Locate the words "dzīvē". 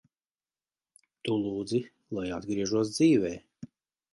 2.97-3.35